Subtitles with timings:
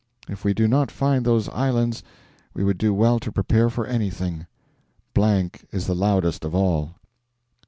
[0.27, 2.01] If we do not find those islands
[2.55, 4.47] we would do well to prepare for anything.....
[5.15, 6.95] is the loudest of all.